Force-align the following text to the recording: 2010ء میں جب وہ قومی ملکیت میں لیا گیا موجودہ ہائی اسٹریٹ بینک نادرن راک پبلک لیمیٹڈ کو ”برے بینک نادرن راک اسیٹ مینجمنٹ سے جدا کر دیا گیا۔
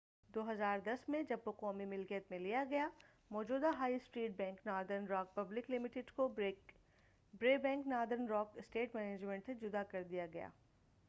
2010ء 0.29 1.03
میں 1.07 1.21
جب 1.23 1.39
وہ 1.45 1.51
قومی 1.51 1.85
ملکیت 1.85 2.31
میں 2.31 2.39
لیا 2.39 2.63
گیا 2.69 2.87
موجودہ 3.31 3.71
ہائی 3.77 3.95
اسٹریٹ 3.95 4.31
بینک 4.37 4.65
نادرن 4.65 5.05
راک 5.07 5.33
پبلک 5.35 5.69
لیمیٹڈ 5.69 6.11
کو 6.11 6.27
”برے 7.33 7.57
بینک 7.57 7.87
نادرن 7.87 8.27
راک 8.29 8.57
اسیٹ 8.57 8.95
مینجمنٹ 8.95 9.45
سے 9.45 9.53
جدا 9.61 9.83
کر 9.83 10.03
دیا 10.03 10.25
گیا۔ 10.33 10.49